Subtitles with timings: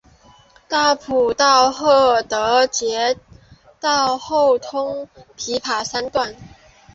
[0.67, 3.15] 大埔道于郝德杰
[3.79, 6.35] 道后通往琵琶山段。